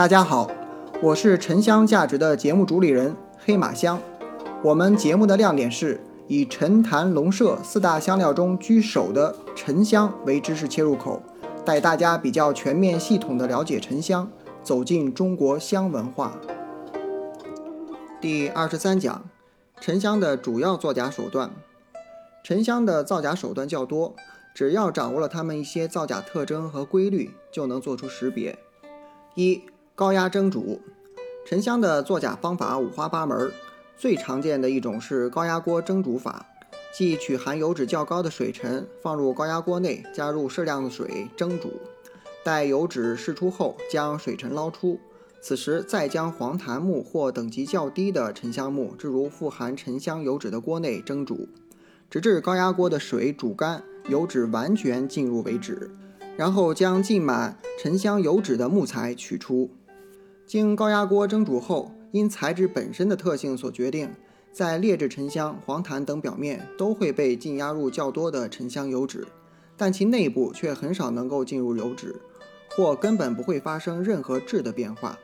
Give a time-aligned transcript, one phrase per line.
[0.00, 0.50] 大家好，
[1.02, 4.00] 我是沉香价值的节目主理人黑马香。
[4.64, 11.22] 我们节目的亮点是以沉檀龙麝四大香料中居首的沉香为知识切入口，
[11.66, 14.26] 带大家比较全面系统的了解沉香，
[14.62, 16.32] 走进中国香文化。
[18.22, 19.22] 第二十三讲，
[19.82, 21.50] 沉香的主要造假手段。
[22.42, 24.16] 沉香的造假手段较多，
[24.54, 28.58] 只要掌握了它们一些造假特征和规律，就能做出识别。
[29.34, 29.62] 一
[30.00, 30.80] 高压蒸煮
[31.44, 33.52] 沉香的作假方法五花八门，
[33.98, 36.46] 最常见的一种是高压锅蒸煮法，
[36.90, 41.74] 即取含油脂较高的水沉放入高压锅内，加入适量的水蒸煮，
[42.42, 44.98] 待油脂释出后，将水沉捞出，
[45.42, 51.46] 此时再将黄檀木或等级较低的沉香木置入富含沉香油脂的锅内蒸煮，
[52.08, 55.90] 直至高压锅的水煮干，油脂完全浸入为止，
[56.38, 59.68] 然后将浸满沉香油脂的木材取出。
[60.50, 64.10] 经高压锅蒸煮后，因材质本身的特性所决定，
[64.50, 69.24] 在劣质沉香、黄檀等表面都会被浸压入较多的沉香油脂，
[69.76, 72.16] 但其内部却很少能够进入油脂，
[72.70, 75.16] 或根本不会发生任何质的变化。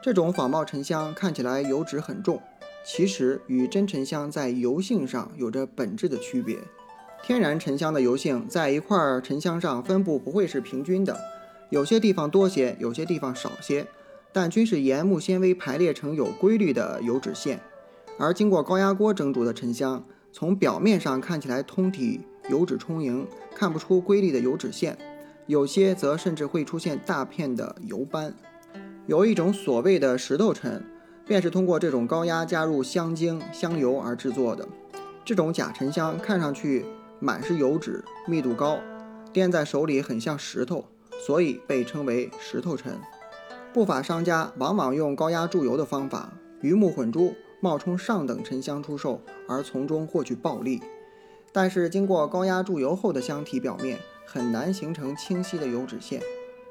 [0.00, 2.40] 这种仿冒沉香看起来油脂很重，
[2.86, 6.56] 其实与真沉香在油性上有着本质的区别。
[7.24, 11.18] 天然沉香的油性在一块沉香上分布不会是平均的，
[11.70, 13.84] 有些地方多些，有些地方少些。
[14.32, 17.60] 但均是沿木纤维排列成有规律的油脂线，
[18.18, 20.02] 而经过高压锅蒸煮的沉香，
[20.32, 24.96] 从表面上看起来通体油脂充盈，看不出规律的油脂线，
[25.46, 28.34] 有些则甚至会出现大片的油斑。
[29.06, 30.82] 有一种所谓的石头沉，
[31.26, 34.66] 便是通过这种高压加入香精、香油而制作的。
[35.24, 36.86] 这种假沉香看上去
[37.20, 38.78] 满是油脂，密度高，
[39.32, 40.84] 掂在手里很像石头，
[41.26, 42.98] 所以被称为石头沉。
[43.72, 50.82] 不法商家往往用高压注油的方法，鱼目混珠，冒充上等沉香出售，而从中获取暴利。
[51.52, 56.20] 但是，经过高压注油后的香体表面很难形成清晰的油脂线，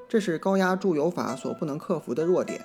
[0.07, 2.63] 这是高压注油法所不能克服的弱点。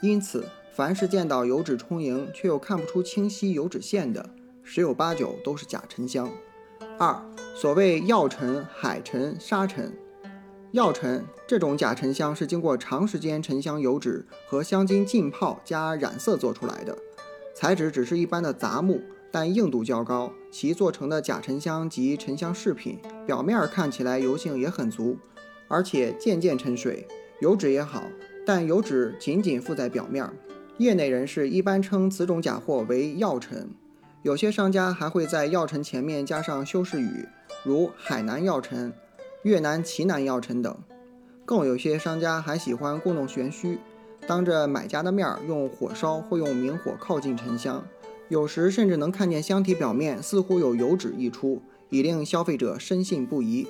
[0.00, 4.30] 因此，凡是见到油脂充盈却又看不出清晰油脂线的，
[4.62, 6.30] 十有八九都是假沉香。
[6.98, 7.22] 二，
[7.54, 9.92] 所谓药沉、海沉、沙沉。
[10.72, 16.96] 药沉这种假沉香是经过长时间沉香油脂和香精浸泡加染色做出来的，
[17.54, 19.00] 材质只是一般的杂木，
[19.30, 20.32] 但硬度较高。
[20.50, 25.16] 其做成的假沉香及沉香饰品，表面看起来油性也很足，
[25.68, 27.06] 而且渐渐沉水，
[27.40, 28.02] 油脂也好，
[28.44, 30.28] 但油脂仅仅附在表面。
[30.78, 33.70] 业内人士一般称此种假货为药沉，
[34.22, 37.26] 有些商家还会在药沉前面加上修饰语，
[37.64, 38.92] 如海南药沉。
[39.46, 40.76] 越南奇楠药沉等，
[41.44, 43.78] 更有些商家还喜欢故弄玄虚，
[44.26, 47.86] 当着买家的面儿用火烧或用明火靠近沉香，
[48.28, 53.68] 有时甚至能看见香体表面似乎有油脂溢出，以令消费者深信不疑。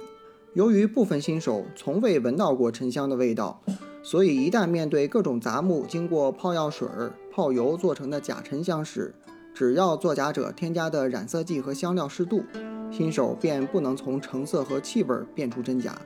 [0.54, 3.60] 由于部分新手从未闻到过沉香的味道，
[4.02, 6.88] 所以一旦面对各种杂木经过泡药水、
[7.30, 9.14] 泡油做成的假沉香时，
[9.52, 12.42] 只要作假者添加的染色剂和香料适度。
[12.90, 16.00] 新手便不能从成色和气味辨出真假，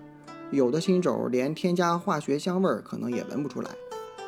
[0.50, 3.70] 有的新手连添加化学香味可能也闻不出来。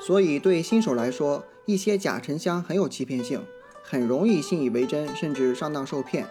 [0.01, 3.41] 所以对新手来说，一些假沉香很有欺骗性，
[3.83, 6.27] 很容易信以为真，甚至上当受骗。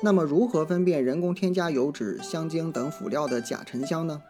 [0.00, 4.22] 那么如何分辨人工添加油脂、香精等辅料的假沉香呢？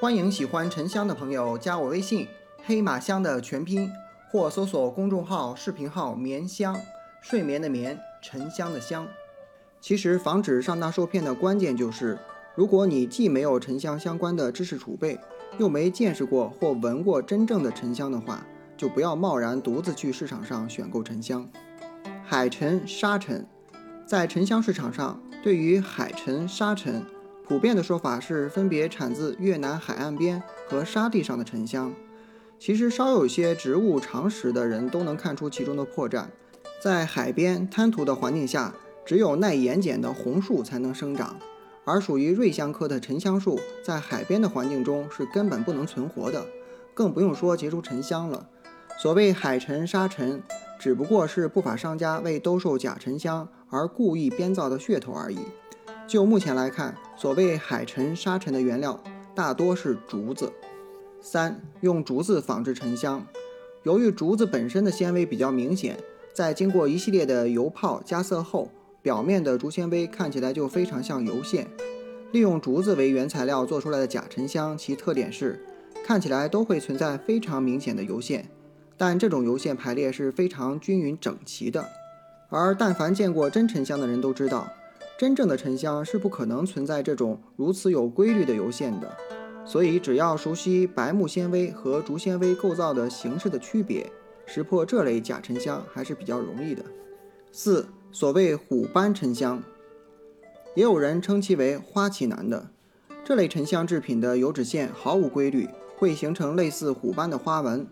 [0.00, 2.26] 欢迎喜欢沉香的朋友加我微信
[2.64, 3.90] “黑马香”的全拼，
[4.30, 6.76] 或搜索公众号、视频号“眠香”，
[7.20, 9.06] 睡眠的眠，沉香的香。
[9.80, 12.18] 其实，防止上当受骗的关键就是，
[12.54, 15.18] 如果你既没有沉香相关的知识储备，
[15.56, 18.44] 又没见识过或闻过真正的沉香的话，
[18.76, 21.48] 就不要贸然独自去市场上选购沉香。
[22.24, 23.46] 海沉、沙沉，
[24.04, 27.04] 在沉香市场上，对于海沉、沙沉，
[27.46, 31.94] 普遍的说法是分别产自越南海岸边和沙地上的沉香。
[32.58, 36.26] 其实，稍有些植物常识的人都能看出其中的破绽。
[36.82, 38.74] 在海边滩涂的环境下，
[39.08, 41.34] 只有耐盐碱的红树才能生长，
[41.86, 46.44] 而属于瑞香科的沉香树，在海边的环境中是根本不能存活的，
[46.92, 48.46] 更不用说结出沉香了。
[48.98, 50.42] 所谓海沉沙沉，
[50.78, 55.38] 只不过是不法商家为兜售假沉香而故意编造的噱头而已。
[56.06, 59.02] 就目前来看，所谓海沉沙沉的原料
[59.34, 60.52] 大多是竹子。
[61.22, 63.26] 三、用竹子仿制沉香，
[63.84, 65.96] 由于竹子本身的纤维比较明显，
[66.34, 68.68] 在经过一系列的油泡加色后。
[69.08, 71.66] 表面的竹纤维看起来就非常像油线。
[72.32, 75.64] 利用竹子为原材料做出来的假沉香，其特点是
[76.04, 78.46] 看起来都会存在非常明显的油线，
[78.98, 81.88] 但这种油线排列是非常均匀整齐的。
[82.50, 84.68] 而但凡见过真沉香的人都知道，
[85.18, 89.10] 真正的沉香是不可能存在这种如此有规律的油线的。
[89.64, 94.06] 所以，只要熟悉白木纤维和竹纤维构造的形式的区别，
[94.44, 96.84] 识破这类假沉香还是比较容易的。
[97.50, 99.62] 四，所谓虎斑沉香，
[100.74, 102.70] 也有人称其为花旗楠的
[103.24, 107.86] 这类沉香制品的油脂线毫无规律，会形成类似虎斑的花纹。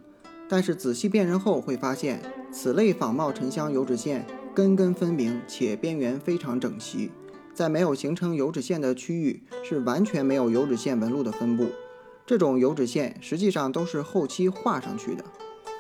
[0.49, 4.25] 但是仔细辨认后会发现，此类仿冒沉香油脂线
[4.55, 7.11] 根根分明，且边缘非常整齐。
[7.53, 11.69] 在没有形成油脂线的区域，是完全没有油脂线纹路的分布。
[12.25, 15.25] 这种油脂线实际上都是后期画上去的，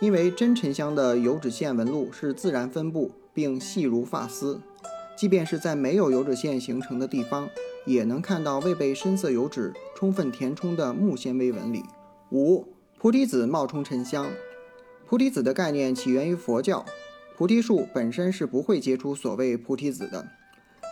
[0.00, 4.58] 因为真沉香的油脂线纹路是自然分布并细如发丝，
[5.14, 7.50] 即便是在没有油脂线形成的地方，
[7.84, 11.82] 也能看到未被深色油脂充分填充的木纤维纹理。
[12.32, 12.66] 五、
[12.98, 14.26] 菩提子冒充沉香。
[15.06, 16.84] 菩提子的概念起源于佛教，
[17.36, 20.26] 菩提树本身是不会结出所谓菩提子的。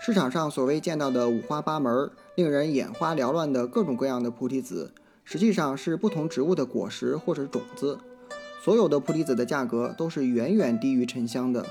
[0.05, 4.93] 市场上所谓见到的五花八门、令人眼花缭乱的各种各样的菩提子，
[5.25, 7.99] 实际上是不同植物的果实或者种子。
[8.62, 11.67] 所有的菩提子的价格都是远远低于沉香的。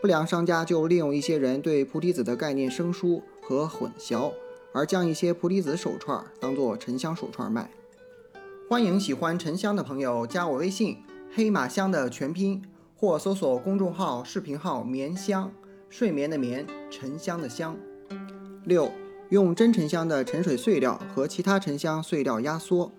[0.00, 4.30] 不良商家就利用一些人对菩提子的概念生疏和混淆，
[4.72, 7.70] 而将一些菩提子手串当做沉香手串卖。
[8.68, 10.98] 欢迎喜欢沉香的朋友加我微信
[11.34, 12.62] “黑马香”的全拼，
[12.94, 15.50] 或搜索公众号、视频号“棉香”。
[15.88, 17.76] 睡眠的眠，沉香的香。
[18.64, 18.92] 六，
[19.30, 22.92] 用真沉香的沉水碎料和其他沉香碎料压缩。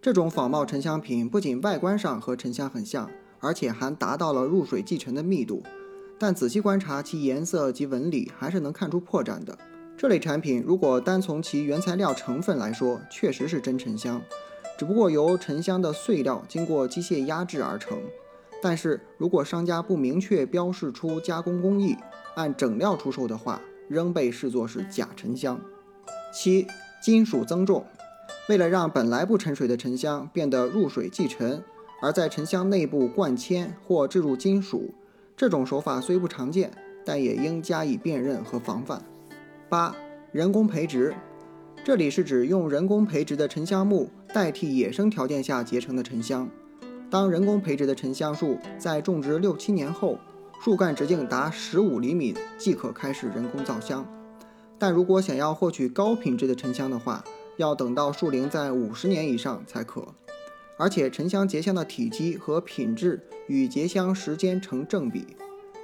[0.00, 3.10] 这种仿冒沉香品不仅外观上和沉香很像，
[3.40, 5.62] 而且还达到了入水即沉的密度。
[6.18, 9.56] 但仔细观察其颜色及纹理，还是能看出破绽的。
[9.96, 14.20] 这类产品如果单从其原材料成分来说，确实是真沉香，
[14.78, 17.98] 只不过由沉香的碎料经过机械压制而成。
[18.60, 21.96] 但是如果商家不明确标示出加工工艺，
[22.34, 25.60] 按整料出售的话，仍被视作是假沉香。
[26.32, 26.66] 七、
[27.00, 27.84] 金属增重，
[28.48, 31.62] 为了让本来不沉水的沉香变得入水即沉，
[32.02, 34.92] 而在沉香内部灌铅或置入金属，
[35.38, 36.68] 这种手法虽不常见，
[37.04, 39.00] 但也应加以辨认和防范。
[39.68, 39.94] 八、
[40.32, 41.14] 人工培植，
[41.84, 46.48] 这里是指用人工培植的沉香木代替野生条件下结成的沉香。
[47.08, 50.18] 当人工培植的沉香树在种植六七年后，
[50.60, 54.04] 树干直径达十五厘米即可开始人工造香，
[54.76, 57.22] 但如果想要获取高品质的沉香的话，
[57.58, 60.04] 要等到树龄在五十年以上才可。
[60.78, 65.26] 而且沉香结香的体积和品质与结香时间成正比。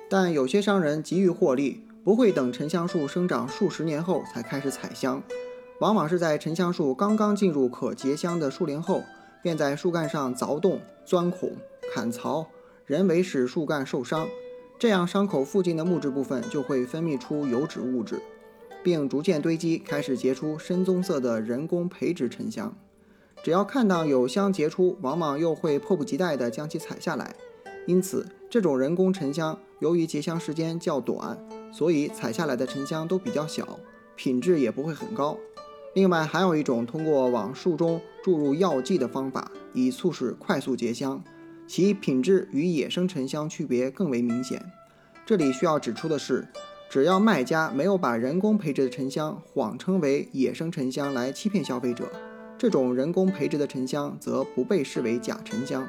[0.09, 5.23] 但有些商人急于获利，不会等沉香树生长数十年后才开始采香，
[5.81, 9.03] 往往是在沉香树刚刚进入可结香的树龄后，
[9.43, 11.51] 便在树干上凿洞、钻孔、
[11.93, 12.47] 砍槽，
[12.87, 14.29] 人为使树干受伤。
[14.79, 18.21] 这样，伤口附近的木质部分就会分泌出油脂物质，
[18.83, 22.77] 并逐渐堆积，开始结出深棕色的人工培植沉香。
[23.45, 27.37] 只要看到有香结出，往往又会迫不及待地将其采下来。
[27.87, 31.39] 因此，这种人工沉香由于结香时间较短，
[31.71, 33.79] 所以采下来的沉香都比较小，
[34.17, 35.37] 品质也不会很高。
[35.93, 41.23] 另外，还有一种通过往树中注入药剂的方法，以促使快速结香。
[41.67, 44.65] 其品质与野生沉香区别更为明显。
[45.27, 46.49] 这里需要指出的是，
[46.89, 52.11] 只要卖家没有把人工培植的沉香谎称为野生沉香来欺骗消费者，
[52.57, 55.87] 这种人工培植的沉香则不被视为假沉香。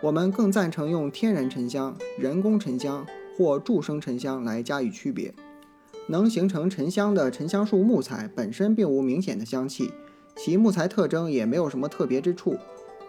[0.00, 3.06] 我们更赞成用天然沉香、人工沉香
[3.36, 5.34] 或助生沉香来加以区别。
[6.08, 9.92] 能形成沉香的沉香树木材本身并无明显的香气，
[10.36, 12.56] 其木材特征也没有什么特别之处。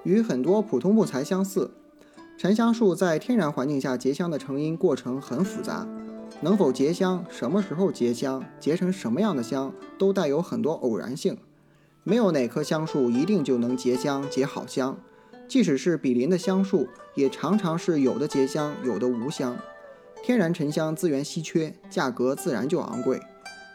[0.03, 1.71] 与很多普通木材相似，
[2.37, 5.87] 沉香树在天然环境下结香的成因过程很复杂，
[6.41, 11.37] 能否结香、什么时候结香、结成什么样的香，都带有很多偶然性。
[12.09, 14.97] 没有哪棵香树一定就能结香、结好香，
[15.47, 19.55] 即使是比邻的香树，也常常是有的结香，有的无香。
[20.23, 23.21] 天然沉香资源稀缺，价格自然就昂贵。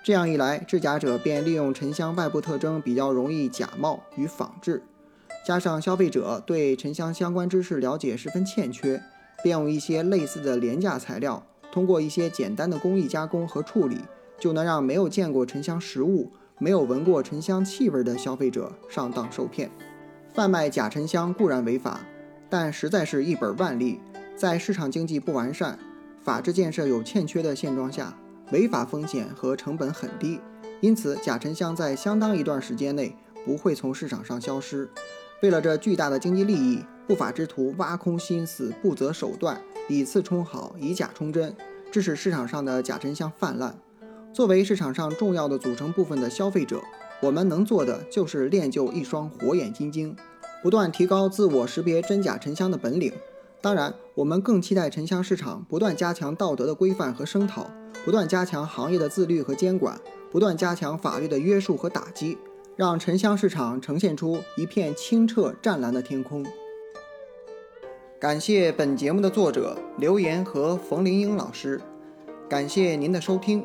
[0.03, 4.83] 这样一来，制假者便利用沉香外部特征比较容易假冒与仿制。
[5.47, 9.01] 加上消费者对沉香相关知识了解十分欠缺，
[9.45, 13.99] 便用一些类似的廉价材料，通过一些简单的工艺加工和处理，
[14.41, 16.33] 就能让没有见过沉香实物、
[16.65, 19.71] 没有闻过沉香气味的消费者上当受骗。
[20.33, 22.01] 贩卖假沉香固然违法，
[22.49, 24.01] 但实在是一本万利。
[24.35, 25.79] 在市场经济不完善、
[26.23, 28.17] 法治建设有欠缺的现状下，
[28.51, 30.41] 违法风险和成本很低，
[30.81, 34.89] 因此假沉香在相当一段时间内不会从市场上消失。
[35.43, 41.55] 为了这巨大的经济利益，不法之徒挖空心思、不择手段，以次充好，以假充真，
[41.93, 43.79] 致使市场上的假沉香泛滥。
[44.35, 46.83] 作为市场上重要的组成部分的消费者，
[47.21, 50.17] 我们能做的就是练就一双火眼金睛，
[50.61, 53.13] 不断提高自我识别真假沉香的本领。
[53.61, 57.71] 当然，我们更期待沉香市场不断加强道德的规范和声讨，
[58.05, 59.97] 不断加强行业的自律和监管，
[60.33, 62.37] 不断加强法律的约束和打击，
[62.75, 66.45] 让沉香市场呈现出一片清澈湛蓝的天空。
[68.19, 71.81] 感谢本节目的作者刘岩和冯玲英老师，
[72.49, 73.65] 感谢您的收听。